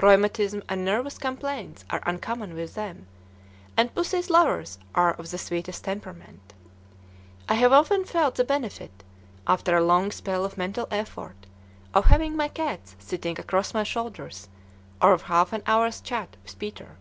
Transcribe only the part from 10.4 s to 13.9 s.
of mental effort, of having my cats sitting across my